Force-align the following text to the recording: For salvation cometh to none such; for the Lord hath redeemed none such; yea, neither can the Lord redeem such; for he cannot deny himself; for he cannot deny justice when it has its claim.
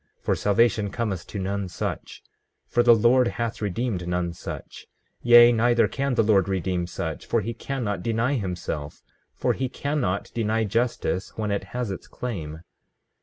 For 0.19 0.33
salvation 0.33 0.89
cometh 0.89 1.27
to 1.27 1.37
none 1.37 1.67
such; 1.69 2.23
for 2.65 2.81
the 2.81 2.95
Lord 2.95 3.27
hath 3.37 3.61
redeemed 3.61 4.07
none 4.07 4.33
such; 4.33 4.87
yea, 5.21 5.51
neither 5.51 5.87
can 5.87 6.15
the 6.15 6.23
Lord 6.23 6.49
redeem 6.49 6.87
such; 6.87 7.23
for 7.27 7.41
he 7.41 7.53
cannot 7.53 8.01
deny 8.01 8.33
himself; 8.33 9.03
for 9.35 9.53
he 9.53 9.69
cannot 9.69 10.31
deny 10.33 10.63
justice 10.63 11.37
when 11.37 11.51
it 11.51 11.65
has 11.75 11.91
its 11.91 12.07
claim. 12.07 12.61